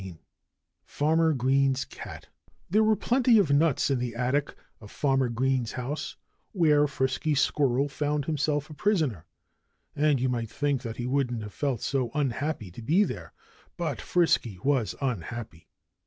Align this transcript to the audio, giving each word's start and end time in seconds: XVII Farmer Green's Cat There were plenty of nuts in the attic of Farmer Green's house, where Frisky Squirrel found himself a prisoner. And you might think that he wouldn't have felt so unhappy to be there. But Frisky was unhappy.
XVII 0.01 0.17
Farmer 0.83 1.31
Green's 1.33 1.85
Cat 1.85 2.27
There 2.71 2.83
were 2.83 2.95
plenty 2.95 3.37
of 3.37 3.51
nuts 3.51 3.91
in 3.91 3.99
the 3.99 4.15
attic 4.15 4.55
of 4.79 4.89
Farmer 4.89 5.29
Green's 5.29 5.73
house, 5.73 6.15
where 6.53 6.87
Frisky 6.87 7.35
Squirrel 7.35 7.87
found 7.87 8.25
himself 8.25 8.71
a 8.71 8.73
prisoner. 8.73 9.27
And 9.95 10.19
you 10.19 10.27
might 10.27 10.49
think 10.49 10.81
that 10.81 10.97
he 10.97 11.05
wouldn't 11.05 11.43
have 11.43 11.53
felt 11.53 11.81
so 11.83 12.09
unhappy 12.15 12.71
to 12.71 12.81
be 12.81 13.03
there. 13.03 13.31
But 13.77 14.01
Frisky 14.01 14.57
was 14.63 14.95
unhappy. 15.01 15.67